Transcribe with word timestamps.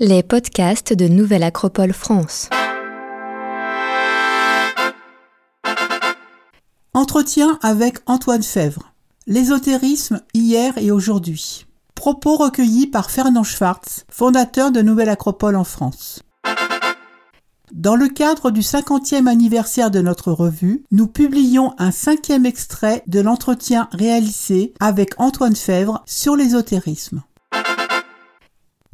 Les 0.00 0.24
podcasts 0.24 0.92
de 0.92 1.06
Nouvelle 1.06 1.44
Acropole 1.44 1.92
France. 1.92 2.50
Entretien 6.94 7.60
avec 7.62 7.98
Antoine 8.06 8.42
Fèvre. 8.42 8.92
L'ésotérisme 9.28 10.20
hier 10.34 10.76
et 10.78 10.90
aujourd'hui. 10.90 11.66
Propos 11.94 12.34
recueillis 12.34 12.88
par 12.88 13.12
Fernand 13.12 13.44
Schwartz, 13.44 14.04
fondateur 14.10 14.72
de 14.72 14.82
Nouvelle 14.82 15.10
Acropole 15.10 15.54
en 15.54 15.62
France. 15.62 16.22
Dans 17.72 17.94
le 17.94 18.08
cadre 18.08 18.50
du 18.50 18.62
50e 18.62 19.28
anniversaire 19.28 19.92
de 19.92 20.00
notre 20.00 20.32
revue, 20.32 20.82
nous 20.90 21.06
publions 21.06 21.72
un 21.78 21.92
cinquième 21.92 22.46
extrait 22.46 23.04
de 23.06 23.20
l'entretien 23.20 23.88
réalisé 23.92 24.74
avec 24.80 25.20
Antoine 25.20 25.54
Fèvre 25.54 26.02
sur 26.04 26.34
l'ésotérisme. 26.34 27.22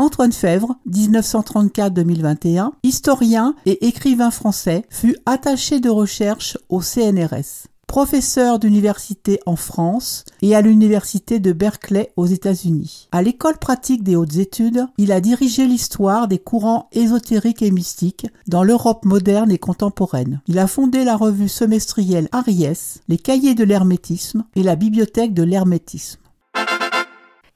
Antoine 0.01 0.33
Fèvre, 0.33 0.77
1934-2021, 0.89 2.71
historien 2.83 3.55
et 3.67 3.87
écrivain 3.87 4.31
français, 4.31 4.87
fut 4.89 5.15
attaché 5.27 5.79
de 5.79 5.91
recherche 5.91 6.57
au 6.71 6.81
CNRS 6.81 7.69
professeur 7.87 8.61
d'université 8.61 9.41
en 9.47 9.57
France 9.57 10.25
et 10.43 10.55
à 10.55 10.61
l'université 10.61 11.41
de 11.41 11.53
Berkeley 11.53 12.13
aux 12.17 12.27
États-Unis. 12.27 13.09
À 13.11 13.21
l'école 13.21 13.59
pratique 13.59 14.05
des 14.05 14.15
hautes 14.15 14.37
études, 14.37 14.87
il 14.97 15.11
a 15.11 15.21
dirigé 15.21 15.67
l'histoire 15.67 16.29
des 16.29 16.39
courants 16.39 16.89
ésotériques 16.93 17.63
et 17.63 17.73
mystiques 17.73 18.29
dans 18.47 18.63
l'Europe 18.63 19.05
moderne 19.05 19.51
et 19.51 19.59
contemporaine. 19.59 20.41
Il 20.47 20.61
a 20.61 20.69
fondé 20.69 21.03
la 21.03 21.17
revue 21.17 21.49
semestrielle 21.49 22.29
Aries, 22.31 23.01
les 23.09 23.19
cahiers 23.19 23.57
de 23.57 23.65
l'hermétisme 23.65 24.45
et 24.55 24.63
la 24.63 24.77
bibliothèque 24.77 25.35
de 25.35 25.43
l'hermétisme. 25.43 26.21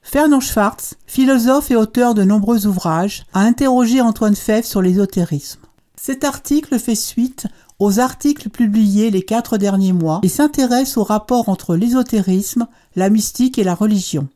Fernand 0.07 0.41
Schwartz, 0.41 0.95
philosophe 1.07 1.71
et 1.71 1.77
auteur 1.77 2.15
de 2.15 2.23
nombreux 2.23 2.67
ouvrages, 2.67 3.25
a 3.33 3.41
interrogé 3.41 4.01
Antoine 4.03 4.37
Fèvre 4.37 4.67
sur 4.67 4.83
l'ésotérisme. 4.83 5.61
Cet 5.97 6.25
article 6.25 6.79
fait 6.79 6.95
suite 6.95 7.47
aux 7.79 7.99
articles 7.99 8.51
publiés 8.51 9.11
les 9.11 9.23
quatre 9.23 9.57
derniers 9.57 9.95
mois 9.95 10.21
et 10.23 10.29
s'intéresse 10.29 10.99
au 10.99 11.05
rapport 11.05 11.49
entre 11.49 11.75
l'ésotérisme, 11.75 12.69
la 12.95 13.09
mystique 13.09 13.59
et 13.59 13.65
la 13.65 13.75
religion. 13.75 14.29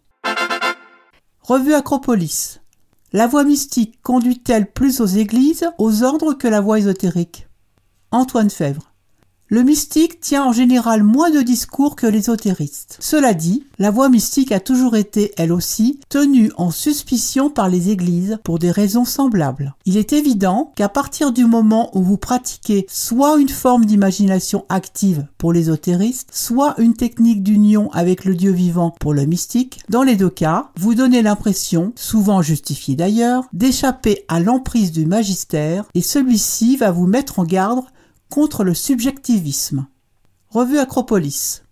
Revue 1.43 1.75
Acropolis. 1.75 2.61
La 3.13 3.27
voie 3.27 3.45
mystique 3.45 4.01
conduit-elle 4.03 4.73
plus 4.73 5.01
aux 5.01 5.07
églises, 5.07 5.71
aux 5.77 6.03
ordres 6.03 6.33
que 6.33 6.49
la 6.49 6.63
voie 6.63 6.79
ésotérique? 6.79 7.47
Antoine 8.11 8.51
Fèvre. 8.51 8.88
Le 9.51 9.63
mystique 9.63 10.21
tient 10.21 10.45
en 10.45 10.53
général 10.53 11.03
moins 11.03 11.31
de 11.31 11.41
discours 11.41 11.97
que 11.97 12.07
l'ésotériste. 12.07 12.99
Cela 13.01 13.33
dit, 13.33 13.65
la 13.79 13.91
voie 13.91 14.11
mystique 14.11 14.53
a 14.53 14.61
toujours 14.61 14.95
été, 14.95 15.33
elle 15.39 15.53
aussi, 15.53 16.01
tenue 16.11 16.53
en 16.59 16.71
suspicion 16.71 17.49
par 17.49 17.71
les 17.71 17.89
églises 17.89 18.39
pour 18.45 18.59
des 18.59 18.71
raisons 18.71 19.07
semblables. 19.07 19.75
Il 19.87 19.97
est 19.97 20.13
évident 20.13 20.75
qu'à 20.77 20.91
partir 20.91 21.33
du 21.33 21.47
moment 21.47 21.91
où 21.97 22.03
vous 22.03 22.19
pratiquez 22.19 22.85
soit 22.91 23.39
une 23.39 23.49
forme 23.49 23.87
d'imagination 23.87 24.67
active 24.69 25.27
pour 25.39 25.55
l'ésotériste, 25.55 26.29
soit 26.31 26.75
une 26.77 26.93
technique 26.93 27.43
d'union 27.43 27.91
avec 27.93 28.27
le 28.27 28.35
Dieu 28.35 28.51
vivant 28.51 28.95
pour 29.01 29.15
le 29.15 29.25
mystique, 29.25 29.81
dans 29.89 30.03
les 30.03 30.17
deux 30.17 30.29
cas, 30.29 30.69
vous 30.77 30.95
donnez 30.95 31.23
l'impression, 31.23 31.95
souvent 31.97 32.43
justifiée 32.43 32.97
d'ailleurs, 32.97 33.45
d'échapper 33.55 34.27
à 34.29 34.41
l'emprise 34.41 34.93
du 34.93 35.07
magistère 35.07 35.87
et 35.95 36.03
celui-ci 36.03 36.77
va 36.77 36.91
vous 36.91 37.07
mettre 37.07 37.39
en 37.39 37.45
garde 37.45 37.81
contre 38.29 38.65
le 38.65 38.75
subjectivisme. 38.75 39.87
Revue 40.51 40.79
Acropolis. 40.79 41.63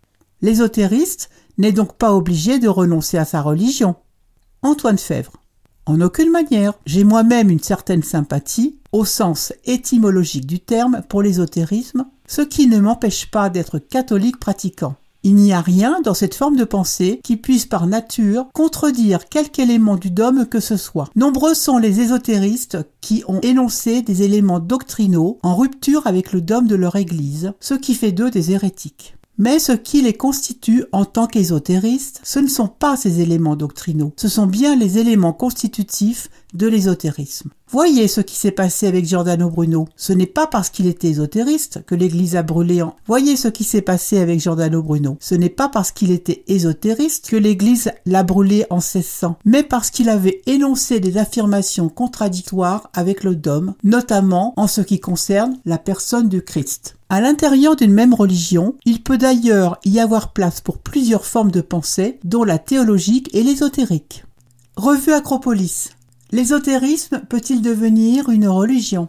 L'ésotériste 0.43 1.31
n'est 1.59 1.73
donc 1.73 1.97
pas 1.97 2.15
obligé 2.15 2.59
de 2.59 2.69
renoncer 2.69 3.19
à 3.19 3.25
sa 3.25 3.43
religion. 3.43 3.97
Antoine 4.63 4.99
Fèvre. 4.99 5.33
En 5.87 6.01
aucune 6.01 6.31
manière, 6.31 6.75
j'ai 6.85 7.05
moi-même 7.05 7.49
une 7.49 7.63
certaine 7.63 8.03
sympathie, 8.03 8.79
au 8.93 9.05
sens 9.05 9.53
étymologique 9.65 10.47
du 10.47 10.59
terme, 10.59 11.03
pour 11.09 11.23
l'ésotérisme, 11.23 12.07
ce 12.27 12.43
qui 12.43 12.67
ne 12.67 12.81
m'empêche 12.81 13.31
pas 13.31 13.51
d'être 13.51 13.79
catholique 13.79 14.41
pratiquant. 14.41 14.97
Il 15.27 15.35
n'y 15.35 15.53
a 15.53 15.61
rien 15.61 16.01
dans 16.05 16.15
cette 16.15 16.37
forme 16.37 16.55
de 16.55 16.63
pensée 16.63 17.19
qui 17.25 17.37
puisse 17.37 17.67
par 17.67 17.89
nature 17.89 18.47
contredire 18.55 19.29
quelque 19.29 19.59
élément 19.59 19.97
du 19.97 20.13
dôme 20.13 20.47
que 20.47 20.61
ce 20.61 20.77
soit. 20.77 21.09
Nombreux 21.17 21.55
sont 21.55 21.79
les 21.79 21.99
ésotéristes 21.99 22.79
qui 23.01 23.25
ont 23.27 23.41
énoncé 23.41 24.03
des 24.03 24.23
éléments 24.23 24.61
doctrinaux 24.61 25.41
en 25.43 25.57
rupture 25.57 26.07
avec 26.07 26.33
le 26.33 26.43
dôme 26.43 26.69
de 26.69 26.77
leur 26.77 26.95
Église, 26.95 27.55
ce 27.59 27.75
qui 27.75 27.95
fait 27.95 28.13
d'eux 28.13 28.31
des 28.31 28.53
hérétiques. 28.53 29.17
Mais 29.39 29.59
ce 29.59 29.73
qui 29.73 30.01
les 30.01 30.15
constitue 30.15 30.85
en 30.93 31.05
tant 31.05 31.27
qu'ésotéristes, 31.27 32.21
ce 32.25 32.39
ne 32.39 32.49
sont 32.49 32.69
pas 32.69 32.97
ces 32.97 33.21
éléments 33.21 33.57
doctrinaux, 33.57 34.15
ce 34.17 34.29
sont 34.29 34.47
bien 34.47 34.77
les 34.77 34.97
éléments 34.99 35.35
constitutifs 35.35 36.31
de 36.55 36.67
l'ésotérisme. 36.67 37.51
Voyez 37.69 38.07
ce 38.09 38.21
qui 38.21 38.37
s'est 38.37 38.53
passé 38.53 38.87
avec 38.87 39.05
Giordano 39.05 39.51
Bruno. 39.51 39.89
Ce 39.97 40.13
n'est 40.13 40.27
pas 40.27 40.47
parce 40.47 40.71
qu'il 40.71 40.87
était 40.87 41.09
ésotériste 41.09 41.85
que 41.85 41.97
l'Église 41.97 42.37
a 42.37 42.43
brûlé 42.43 42.81
en... 42.81 42.95
Voyez 43.07 43.37
ce 43.37 43.49
qui 43.49 43.65
s'est 43.65 43.83
passé 43.83 44.19
avec 44.19 44.41
Giordano 44.41 44.83
Bruno. 44.83 45.17
Ce 45.21 45.35
n'est 45.35 45.51
pas 45.51 45.69
parce 45.69 45.91
qu'il 45.91 46.13
était 46.13 46.45
ésotériste 46.47 47.29
que 47.29 47.37
l'Église 47.37 47.91
l'a 48.07 48.23
brûlé 48.23 48.65
en 48.71 48.77
1600, 48.77 49.37
mais 49.45 49.65
parce 49.65 49.91
qu'il 49.91 50.09
avait 50.09 50.43
énoncé 50.47 51.01
des 51.01 51.19
affirmations 51.19 51.89
contradictoires 51.89 52.89
avec 52.95 53.25
le 53.25 53.35
dôme, 53.35 53.75
notamment 53.83 54.55
en 54.57 54.69
ce 54.69 54.81
qui 54.81 55.01
concerne 55.01 55.59
la 55.65 55.79
personne 55.79 56.29
du 56.29 56.43
Christ. 56.43 56.97
À 57.09 57.21
l'intérieur 57.21 57.77
d'une 57.77 57.93
même 57.93 58.15
religion, 58.15 58.75
il 58.85 59.01
peut 59.01 59.17
d'ailleurs 59.17 59.79
y 59.85 60.01
avoir 60.01 60.33
place 60.33 60.61
pour 60.61 60.79
plusieurs 60.79 61.25
formes 61.25 61.53
de 61.53 61.61
pensée, 61.61 62.19
dont 62.25 62.43
la 62.43 62.59
théologique 62.59 63.33
et 63.33 63.45
l'ésotérique. 63.45 64.25
Revue 64.77 65.13
Acropolis. 65.13 65.91
L'ésotérisme 66.33 67.23
peut-il 67.29 67.63
devenir 67.63 68.29
une 68.29 68.49
religion? 68.49 69.09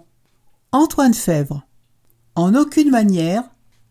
Antoine 0.72 1.16
Fèvre. 1.16 1.64
En 2.36 2.54
aucune 2.54 2.92
manière, 2.92 3.44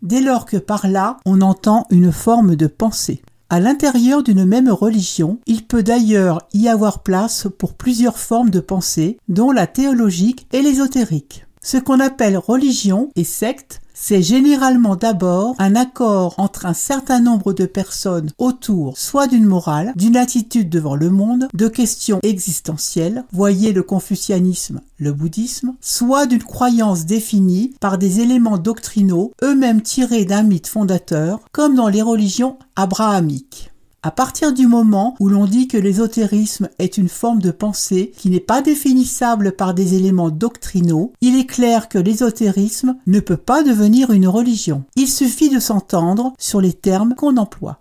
dès 0.03 0.21
lors 0.21 0.47
que 0.47 0.57
par 0.57 0.87
là 0.87 1.17
on 1.27 1.41
entend 1.41 1.87
une 1.91 2.13
forme 2.13 2.55
de 2.55 2.69
pensée. 2.69 3.23
À 3.51 3.59
l'intérieur 3.59 4.23
d'une 4.23 4.45
même 4.45 4.69
religion, 4.69 5.41
il 5.47 5.67
peut 5.67 5.83
d'ailleurs 5.83 6.47
y 6.55 6.69
avoir 6.69 7.03
place 7.03 7.49
pour 7.59 7.75
plusieurs 7.75 8.19
formes 8.19 8.51
de 8.51 8.61
pensée, 8.61 9.19
dont 9.29 9.51
la 9.51 9.67
théologique 9.67 10.47
et 10.53 10.63
l'ésotérique. 10.63 11.45
Ce 11.63 11.77
qu'on 11.77 12.01
appelle 12.01 12.39
religion 12.39 13.11
et 13.17 13.25
secte 13.25 13.81
c'est 13.99 14.23
généralement 14.23 14.95
d'abord 14.95 15.55
un 15.59 15.75
accord 15.75 16.35
entre 16.37 16.67
un 16.67 16.75
certain 16.75 17.19
nombre 17.19 17.55
de 17.55 17.65
personnes 17.65 18.31
autour 18.37 18.99
soit 18.99 19.27
d'une 19.27 19.47
morale, 19.47 19.93
d'une 19.97 20.19
attitude 20.19 20.69
devant 20.69 20.95
le 20.95 21.09
monde, 21.09 21.49
de 21.55 21.67
questions 21.67 22.21
existentielles, 22.23 23.25
voyez 23.33 23.73
le 23.73 23.83
confucianisme, 23.83 24.83
le 24.99 25.15
bouddhisme, 25.15 25.75
soit 25.81 26.27
d'une 26.27 26.43
croyance 26.43 27.07
définie 27.07 27.75
par 27.81 27.97
des 27.97 28.21
éléments 28.21 28.59
doctrinaux 28.59 29.33
eux-mêmes 29.43 29.81
tirés 29.81 30.27
d'un 30.27 30.43
mythe 30.43 30.67
fondateur, 30.67 31.41
comme 31.53 31.75
dans 31.75 31.89
les 31.89 32.03
religions 32.03 32.59
abrahamiques. 32.77 33.71
À 34.07 34.13
partir 34.13 34.53
du 34.53 34.69
moment 34.69 35.17
où 35.19 35.29
l'on 35.29 35.47
dit 35.47 35.67
que 35.67 35.77
l'ésotérisme 35.77 36.69
est 36.79 36.97
une 36.97 37.09
forme 37.09 37.43
de 37.43 37.51
pensée 37.51 38.13
qui 38.17 38.31
n'est 38.31 38.39
pas 38.39 38.63
définissable 38.63 39.51
par 39.51 39.75
des 39.75 39.95
éléments 39.95 40.31
doctrinaux, 40.31 41.13
il 41.21 41.37
est 41.37 41.45
clair 41.45 41.89
que 41.89 41.99
l'ésotérisme 41.99 42.95
ne 43.09 43.19
peut 43.19 43.37
pas 43.37 43.65
devenir 43.65 44.13
une 44.13 44.29
religion. 44.29 44.85
Il 44.95 45.09
suffit 45.09 45.51
de 45.51 45.59
s'entendre 45.59 46.35
sur 46.39 46.61
les 46.61 46.73
termes 46.73 47.17
qu'on 47.17 47.37
emploie. 47.37 47.81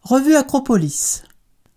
Revue 0.00 0.36
Acropolis. 0.36 1.24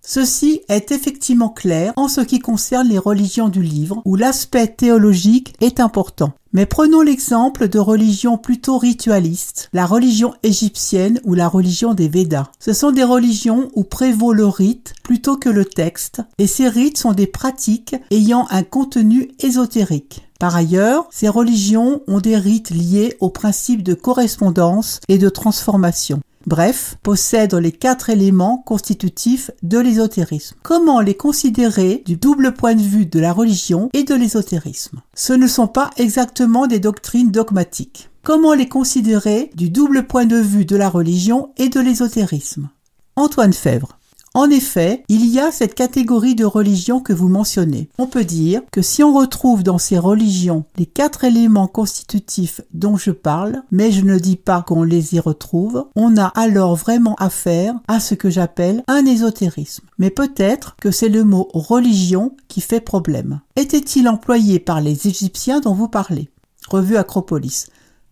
Ceci 0.04 0.62
est 0.68 0.92
effectivement 0.92 1.50
clair 1.50 1.94
en 1.96 2.08
ce 2.08 2.22
qui 2.22 2.40
concerne 2.40 2.88
les 2.88 2.98
religions 2.98 3.50
du 3.50 3.62
livre, 3.62 4.02
où 4.04 4.16
l'aspect 4.16 4.68
théologique 4.68 5.54
est 5.62 5.80
important. 5.80 6.34
Mais 6.54 6.66
prenons 6.66 7.02
l'exemple 7.02 7.70
de 7.70 7.80
religions 7.80 8.38
plutôt 8.38 8.78
ritualistes, 8.78 9.70
la 9.74 9.86
religion 9.86 10.34
égyptienne 10.44 11.22
ou 11.24 11.34
la 11.34 11.48
religion 11.48 11.94
des 11.94 12.10
Védas. 12.10 12.52
Ce 12.60 12.74
sont 12.74 12.92
des 12.92 13.04
religions 13.04 13.70
où 13.74 13.84
prévaut 13.84 14.34
le 14.34 14.48
rite 14.48 14.96
plutôt 15.04 15.38
que 15.38 15.50
le 15.50 15.66
texte, 15.66 16.22
et 16.40 16.48
ces 16.48 16.68
rites 16.68 16.98
sont 16.98 17.14
des 17.14 17.28
pratiques 17.28 17.96
ayant 18.10 18.48
un 18.50 18.64
contenu 18.64 19.30
ésotérique. 19.40 20.28
Par 20.40 20.56
ailleurs, 20.56 21.06
ces 21.12 21.30
religions 21.30 22.02
ont 22.08 22.20
des 22.20 22.36
rites 22.36 22.72
liés 22.72 23.16
au 23.20 23.30
principe 23.30 23.84
de 23.84 23.94
correspondance 23.94 25.00
et 25.08 25.20
de 25.20 25.30
transformation 25.30 26.20
bref, 26.48 26.98
possèdent 27.04 27.56
les 27.56 27.72
quatre 27.72 28.10
éléments 28.10 28.58
constitutifs 28.58 29.52
de 29.64 29.80
l'ésotérisme. 29.80 30.56
Comment 30.64 31.00
les 31.00 31.16
considérer 31.16 32.04
du 32.06 32.16
double 32.16 32.54
point 32.54 32.76
de 32.76 32.82
vue 32.82 33.06
de 33.06 33.20
la 33.20 33.34
religion 33.34 33.90
et 33.94 34.04
de 34.04 34.16
l'ésotérisme? 34.16 35.02
Ce 35.16 35.34
ne 35.34 35.48
sont 35.48 35.68
pas 35.68 35.90
exactement 35.98 36.68
des 36.68 36.80
doctrines 36.80 37.32
dogmatiques. 37.32 38.10
Comment 38.24 38.54
les 38.54 38.70
considérer 38.70 39.50
du 39.56 39.70
double 39.70 40.06
point 40.06 40.26
de 40.26 40.38
vue 40.38 40.66
de 40.66 40.76
la 40.76 40.90
religion 40.90 41.52
et 41.58 41.70
de 41.70 41.80
l'ésotérisme? 41.80 42.70
Antoine 43.16 43.54
Fèvre. 43.54 43.98
En 44.34 44.50
effet, 44.50 45.04
il 45.10 45.26
y 45.26 45.42
a 45.42 45.52
cette 45.52 45.76
catégorie 45.76 46.36
de 46.36 46.46
religions 46.46 47.02
que 47.02 47.12
vous 47.12 47.28
mentionnez. 47.28 47.90
On 47.98 48.08
peut 48.08 48.24
dire 48.24 48.62
que 48.72 48.82
si 48.82 49.04
on 49.04 49.14
retrouve 49.14 49.62
dans 49.62 49.78
ces 49.78 49.98
religions 49.98 50.64
les 50.78 50.86
quatre 50.86 51.26
éléments 51.26 51.68
constitutifs 51.68 52.62
dont 52.74 52.96
je 52.96 53.12
parle, 53.12 53.64
mais 53.72 53.92
je 53.92 54.02
ne 54.06 54.18
dis 54.18 54.38
pas 54.38 54.62
qu'on 54.62 54.84
les 54.84 55.16
y 55.16 55.20
retrouve, 55.20 55.86
on 55.98 56.16
a 56.16 56.28
alors 56.28 56.78
vraiment 56.78 57.16
affaire 57.16 57.76
à 57.90 58.00
ce 58.00 58.16
que 58.16 58.30
j'appelle 58.30 58.84
un 58.88 59.06
ésotérisme. 59.06 59.84
Mais 59.98 60.12
peut-être 60.12 60.78
que 60.80 60.92
c'est 60.92 61.10
le 61.10 61.26
mot 61.26 61.50
religion 61.54 62.38
qui 62.48 62.62
fait 62.62 62.80
problème. 62.80 63.42
Était-il 63.58 64.08
employé 64.08 64.60
par 64.60 64.80
les 64.80 65.10
Égyptiens 65.10 65.60
dont 65.60 65.74
vous 65.74 65.90
parlez? 65.90 66.30
Revue 66.70 66.96
Acropolis. 66.96 67.68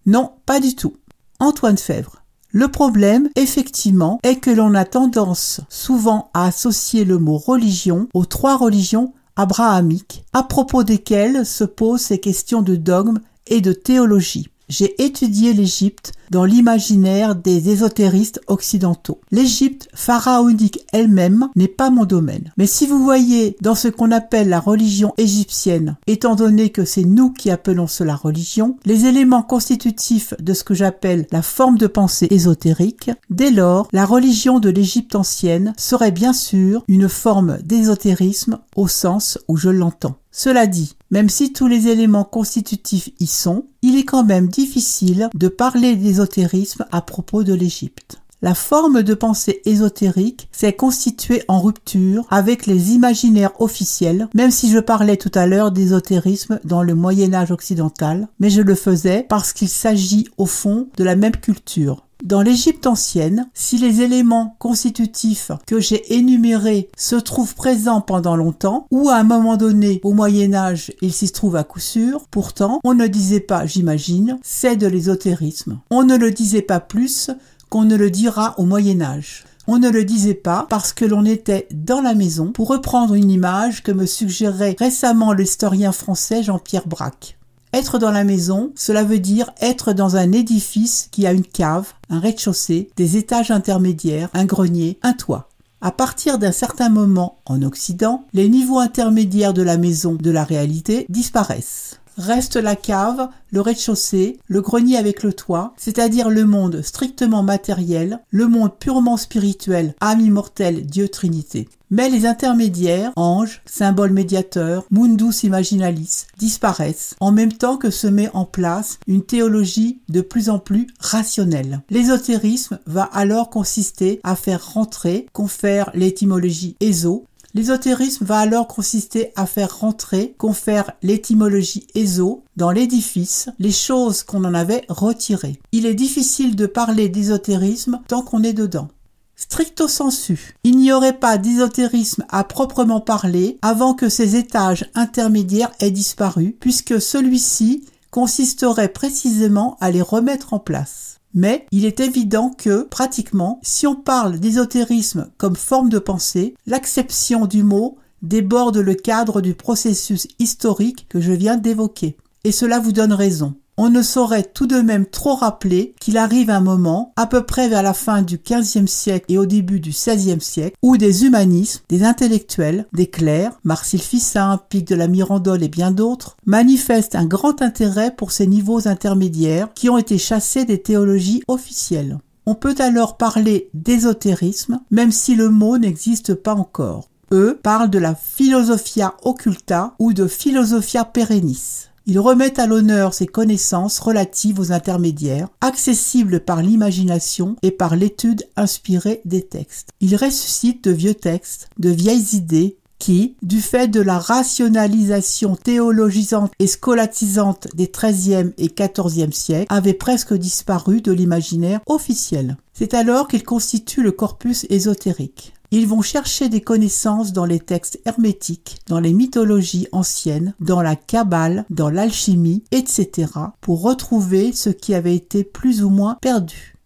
Non, 0.06 0.32
pas 0.46 0.60
du 0.60 0.76
tout. 0.76 0.96
Antoine 1.40 1.78
Fèvre. 1.78 2.19
Le 2.52 2.68
problème, 2.68 3.30
effectivement, 3.36 4.20
est 4.24 4.38
que 4.38 4.50
l'on 4.50 4.74
a 4.74 4.84
tendance 4.84 5.62
souvent 5.70 6.32
à 6.34 6.46
associer 6.46 7.06
le 7.06 7.20
mot 7.20 7.38
religion 7.38 8.08
aux 8.16 8.26
trois 8.26 8.58
religions 8.58 9.14
abrahamiques, 9.36 10.24
à 10.34 10.42
propos 10.42 10.84
desquelles 10.84 11.46
se 11.46 11.64
posent 11.64 12.02
ces 12.02 12.20
questions 12.20 12.64
de 12.64 12.76
dogme 12.76 13.20
et 13.46 13.62
de 13.62 13.72
théologie. 13.72 14.50
J'ai 14.70 15.04
étudié 15.04 15.54
l'Égypte 15.54 16.14
dans 16.30 16.46
l'imaginaire 16.46 17.36
des 17.36 17.70
ésotéristes 17.70 18.40
occidentaux. 18.46 19.20
L'Égypte 19.32 19.90
pharaonique 19.96 20.86
elle-même 20.94 21.50
n'est 21.56 21.68
pas 21.68 21.90
mon 21.90 22.06
domaine. 22.06 22.54
Mais 22.56 22.68
si 22.68 22.86
vous 22.86 23.04
voyez 23.04 23.58
dans 23.62 23.74
ce 23.74 23.88
qu'on 23.88 24.12
appelle 24.12 24.48
la 24.48 24.60
religion 24.60 25.14
égyptienne, 25.18 25.98
étant 26.06 26.36
donné 26.36 26.70
que 26.70 26.86
c'est 26.86 27.04
nous 27.04 27.32
qui 27.32 27.50
appelons 27.50 27.88
cela 27.88 28.16
religion, 28.16 28.78
les 28.86 29.08
éléments 29.08 29.42
constitutifs 29.42 30.36
de 30.40 30.54
ce 30.54 30.64
que 30.64 30.76
j'appelle 30.76 31.26
la 31.32 31.42
forme 31.42 31.80
de 31.80 31.88
pensée 31.88 32.28
ésotérique, 32.30 33.10
dès 33.32 33.50
lors, 33.50 33.88
la 33.92 34.06
religion 34.06 34.60
de 34.60 34.70
l'Égypte 34.70 35.16
ancienne 35.16 35.74
serait 35.78 36.12
bien 36.12 36.34
sûr 36.34 36.84
une 36.88 37.10
forme 37.10 37.58
d'ésotérisme 37.64 38.60
au 38.76 38.88
sens 38.88 39.40
où 39.48 39.58
je 39.58 39.70
l'entends. 39.70 40.20
Cela 40.32 40.68
dit, 40.68 40.96
même 41.12 41.30
si 41.30 41.54
tous 41.54 41.68
les 41.68 41.88
éléments 41.88 42.24
constitutifs 42.24 43.10
y 43.20 43.28
sont, 43.28 43.66
il 43.82 43.98
est 43.98 44.06
quand 44.06 44.24
même 44.24 44.48
difficile 44.48 45.30
de 45.34 45.48
parler 45.48 45.96
d'ésotérisme 45.96 46.86
à 46.92 47.02
propos 47.02 47.44
de 47.44 47.54
l'Égypte. 47.54 48.22
La 48.42 48.56
forme 48.56 49.04
de 49.04 49.14
pensée 49.14 49.62
ésotérique 49.66 50.48
s'est 50.54 50.72
constituée 50.72 51.44
en 51.50 51.60
rupture 51.60 52.26
avec 52.30 52.68
les 52.68 52.94
imaginaires 52.94 53.52
officiels, 53.60 54.30
même 54.34 54.50
si 54.50 54.72
je 54.72 54.80
parlais 54.80 55.18
tout 55.18 55.32
à 55.34 55.46
l'heure 55.46 55.74
d'ésotérisme 55.74 56.58
dans 56.64 56.82
le 56.82 56.96
Moyen 56.96 57.34
Âge 57.34 57.52
occidental, 57.52 58.30
mais 58.40 58.50
je 58.50 58.62
le 58.62 58.76
faisais 58.76 59.26
parce 59.28 59.52
qu'il 59.52 59.68
s'agit 59.68 60.26
au 60.38 60.46
fond 60.46 60.88
de 60.96 61.04
la 61.04 61.18
même 61.18 61.36
culture. 61.36 62.06
Dans 62.24 62.42
l'Égypte 62.42 62.86
ancienne, 62.86 63.50
si 63.54 63.78
les 63.78 64.02
éléments 64.02 64.56
constitutifs 64.60 65.52
que 65.66 65.80
j'ai 65.80 66.16
énumérés 66.16 66.90
se 66.98 67.16
trouvent 67.16 67.56
présents 67.56 68.02
pendant 68.02 68.36
longtemps, 68.36 68.88
ou 68.92 69.10
à 69.10 69.16
un 69.16 69.24
moment 69.24 69.56
donné 69.56 70.02
au 70.04 70.14
Moyen 70.14 70.54
Âge 70.54 70.92
ils 71.02 71.14
s'y 71.14 71.32
trouvent 71.32 71.56
à 71.56 71.64
coup 71.64 71.80
sûr, 71.80 72.26
pourtant 72.30 72.80
on 72.84 72.94
ne 72.94 73.08
disait 73.08 73.40
pas, 73.40 73.66
j'imagine, 73.66 74.38
c'est 74.44 74.76
de 74.76 74.88
l'ésotérisme. 74.88 75.80
On 75.92 76.04
ne 76.04 76.18
le 76.18 76.32
disait 76.32 76.62
pas 76.62 76.82
plus 76.82 77.32
qu'on 77.70 77.86
ne 77.86 77.96
le 77.96 78.10
dira 78.10 78.56
au 78.58 78.66
Moyen 78.66 79.02
Âge. 79.02 79.46
On 79.68 79.78
ne 79.78 79.90
le 79.90 80.04
disait 80.04 80.34
pas 80.34 80.66
parce 80.70 80.94
que 80.94 81.06
l'on 81.06 81.26
était 81.26 81.68
dans 81.72 82.02
la 82.02 82.16
maison, 82.16 82.52
pour 82.52 82.70
reprendre 82.70 83.14
une 83.14 83.30
image 83.30 83.84
que 83.84 83.92
me 83.92 84.08
suggérait 84.08 84.76
récemment 84.80 85.32
l'historien 85.32 85.92
français 85.92 86.42
Jean-Pierre 86.42 86.88
Braque. 86.88 87.38
Être 87.72 88.00
dans 88.00 88.10
la 88.10 88.24
maison, 88.24 88.72
cela 88.76 89.04
veut 89.04 89.20
dire 89.20 89.52
être 89.62 89.94
dans 89.94 90.16
un 90.16 90.32
édifice 90.32 91.08
qui 91.12 91.28
a 91.28 91.34
une 91.34 91.46
cave, 91.46 91.94
un 92.10 92.20
rez-de-chaussée, 92.20 92.90
des 92.96 93.16
étages 93.16 93.52
intermédiaires, 93.52 94.30
un 94.34 94.46
grenier, 94.46 94.98
un 95.04 95.14
toit. 95.14 95.50
À 95.82 95.92
partir 95.92 96.40
d'un 96.40 96.52
certain 96.52 96.90
moment 96.90 97.38
en 97.46 97.62
Occident, 97.62 98.26
les 98.34 98.50
niveaux 98.50 98.80
intermédiaires 98.80 99.54
de 99.54 99.62
la 99.62 99.78
maison 99.78 100.16
de 100.16 100.32
la 100.32 100.44
réalité 100.44 101.06
disparaissent. 101.10 101.99
Reste 102.20 102.58
la 102.58 102.76
cave, 102.76 103.30
le 103.50 103.62
rez-de-chaussée, 103.62 104.40
le 104.50 104.60
grenier 104.60 104.98
avec 104.98 105.24
le 105.24 105.32
toit, 105.32 105.74
c'est-à-dire 105.78 106.30
le 106.30 106.44
monde 106.44 106.82
strictement 106.82 107.44
matériel, 107.44 108.20
le 108.30 108.48
monde 108.48 108.74
purement 108.78 109.16
spirituel, 109.16 109.96
âme 110.02 110.20
immortelle, 110.20 110.86
Dieu 110.86 111.08
Trinité. 111.08 111.70
Mais 111.92 112.10
les 112.10 112.26
intermédiaires, 112.26 113.14
anges, 113.16 113.62
symboles 113.66 114.12
médiateurs, 114.12 114.84
mundus 114.92 115.44
imaginalis, 115.44 116.28
disparaissent, 116.38 117.16
en 117.22 117.32
même 117.32 117.54
temps 117.54 117.78
que 117.78 117.90
se 117.90 118.06
met 118.06 118.30
en 118.34 118.46
place 118.46 119.00
une 119.08 119.24
théologie 119.24 120.02
de 120.10 120.20
plus 120.20 120.50
en 120.50 120.60
plus 120.60 120.88
rationnelle. 121.00 121.82
L'ésotérisme 121.90 122.80
va 122.86 123.04
alors 123.04 123.50
consister 123.50 124.20
à 124.24 124.36
faire 124.36 124.74
rentrer, 124.74 125.26
confère 125.32 125.90
l'étymologie 125.96 126.76
éso, 126.82 127.26
L'ésotérisme 127.56 128.26
va 128.26 128.40
alors 128.40 128.68
consister 128.68 129.32
à 129.36 129.46
faire 129.46 129.80
rentrer, 129.80 130.36
confère 130.38 130.92
l'étymologie 131.02 131.88
éso, 131.96 132.44
dans 132.58 132.72
l'édifice, 132.72 133.50
les 133.58 133.72
choses 133.72 134.24
qu'on 134.24 134.44
en 134.44 134.54
avait 134.54 134.86
retirées. 134.88 135.60
Il 135.72 135.86
est 135.86 135.96
difficile 135.96 136.56
de 136.56 136.68
parler 136.68 137.10
d'ésotérisme 137.10 138.02
tant 138.08 138.22
qu'on 138.22 138.44
est 138.44 138.54
dedans. 138.54 138.90
Stricto 139.36 139.88
sensu, 139.88 140.56
il 140.64 140.78
n'y 140.78 140.92
aurait 140.92 141.18
pas 141.18 141.38
d'ésotérisme 141.38 142.26
à 142.30 142.44
proprement 142.44 143.00
parler 143.00 143.58
avant 143.62 143.94
que 143.94 144.10
ces 144.10 144.36
étages 144.36 144.90
intermédiaires 144.96 145.72
aient 145.80 145.92
disparu, 145.92 146.58
puisque 146.60 147.02
celui-ci 147.02 147.86
consisterait 148.12 148.90
précisément 148.90 149.78
à 149.80 149.92
les 149.92 150.02
remettre 150.02 150.54
en 150.54 150.60
place. 150.60 151.19
Mais 151.34 151.66
il 151.72 151.86
est 151.86 152.00
évident 152.00 152.52
que, 152.58 152.84
pratiquement, 152.84 153.60
si 153.62 153.86
on 153.86 153.96
parle 153.96 154.40
d'ésotérisme 154.40 155.30
comme 155.38 155.56
forme 155.56 155.90
de 155.90 156.00
pensée, 156.00 156.56
l'acception 156.66 157.46
du 157.46 157.64
mot 157.64 157.98
déborde 158.22 158.78
le 158.78 158.96
cadre 158.96 159.42
du 159.42 159.54
processus 159.54 160.28
historique 160.40 161.08
que 161.10 161.22
je 161.22 161.32
viens 161.32 161.58
d'évoquer. 161.58 162.18
Et 162.44 162.52
cela 162.52 162.80
vous 162.80 162.92
donne 162.92 163.14
raison 163.14 163.56
on 163.80 163.90
ne 163.90 164.02
saurait 164.02 164.44
tout 164.44 164.68
de 164.68 164.82
même 164.82 165.06
trop 165.06 165.36
rappeler 165.36 165.96
qu'il 166.02 166.18
arrive 166.18 166.50
un 166.50 166.60
moment, 166.60 167.14
à 167.16 167.26
peu 167.26 167.44
près 167.44 167.70
vers 167.70 167.82
la 167.82 167.94
fin 167.94 168.22
du 168.22 168.38
XVe 168.38 168.88
siècle 168.88 169.28
et 169.30 169.38
au 169.38 169.46
début 169.46 169.80
du 169.80 169.92
XVIe 169.92 170.42
siècle, 170.42 170.76
où 170.82 170.98
des 170.98 171.24
humanistes, 171.24 171.86
des 171.88 172.04
intellectuels, 172.04 172.88
des 172.92 173.08
clercs, 173.08 173.58
Marcille 173.64 174.02
Fissin, 174.02 174.60
Pic 174.68 174.86
de 174.86 174.96
la 174.96 175.08
Mirandole 175.08 175.64
et 175.64 175.70
bien 175.70 175.92
d'autres, 175.92 176.36
manifestent 176.46 177.16
un 177.16 177.26
grand 177.26 177.62
intérêt 177.62 178.14
pour 178.14 178.34
ces 178.34 178.48
niveaux 178.48 178.86
intermédiaires 178.90 179.70
qui 179.74 179.90
ont 179.90 179.98
été 179.98 180.18
chassés 180.18 180.66
des 180.66 180.82
théologies 180.82 181.42
officielles. 181.48 182.20
On 182.46 182.56
peut 182.56 182.76
alors 182.80 183.16
parler 183.16 183.70
d'ésotérisme, 183.74 184.82
même 184.92 185.14
si 185.14 185.36
le 185.36 185.48
mot 185.48 185.78
n'existe 185.78 186.34
pas 186.34 186.54
encore. 186.54 187.08
Eux 187.32 187.58
parlent 187.64 187.90
de 187.90 188.00
la 188.00 188.14
philosophia 188.14 189.14
occulta 189.24 189.94
ou 190.00 190.12
de 190.12 190.28
philosophia 190.28 191.06
perennis. 191.06 191.89
Il 192.10 192.18
remet 192.18 192.60
à 192.60 192.66
l'honneur 192.66 193.14
ses 193.14 193.28
connaissances 193.28 194.00
relatives 194.00 194.60
aux 194.60 194.72
intermédiaires, 194.72 195.48
accessibles 195.62 196.40
par 196.40 196.64
l'imagination 196.64 197.56
et 197.62 197.70
par 197.70 197.96
l'étude 197.96 198.48
inspirée 198.56 199.22
des 199.26 199.44
textes. 199.44 199.90
Il 200.02 200.16
ressuscite 200.16 200.84
de 200.84 200.90
vieux 200.90 201.14
textes, 201.14 201.70
de 201.78 201.92
vieilles 201.92 202.36
idées 202.36 202.78
qui, 202.98 203.36
du 203.44 203.62
fait 203.62 203.88
de 203.88 204.02
la 204.02 204.18
rationalisation 204.18 205.56
théologisante 205.56 206.52
et 206.58 206.66
scolatisante 206.66 207.68
des 207.76 207.92
XIIIe 207.96 208.54
et 208.58 208.70
XIVe 208.70 209.32
siècles, 209.32 209.68
avaient 209.70 209.94
presque 209.94 210.34
disparu 210.34 211.02
de 211.02 211.12
l'imaginaire 211.12 211.80
officiel. 211.86 212.58
C'est 212.74 212.96
alors 212.96 213.28
qu'il 213.28 213.44
constitue 213.44 214.02
le 214.02 214.12
corpus 214.12 214.66
ésotérique. 214.72 215.54
Ils 215.72 215.88
vont 215.88 216.02
chercher 216.02 216.50
des 216.50 216.62
connaissances 216.62 217.32
dans 217.32 217.46
les 217.46 217.60
textes 217.60 218.00
hermétiques, 218.06 218.80
dans 218.88 219.00
les 219.00 219.14
mythologies 219.14 219.88
anciennes, 219.92 220.56
dans 220.60 220.82
la 220.82 220.96
Kabbale, 220.96 221.66
dans 221.70 221.90
l'alchimie, 221.90 222.64
etc., 222.72 223.32
pour 223.62 223.84
retrouver 223.84 224.52
ce 224.52 224.70
qui 224.70 224.96
avait 224.96 225.16
été 225.16 225.44
plus 225.44 225.84
ou 225.84 225.90
moins 225.90 226.18
perdu. 226.22 226.79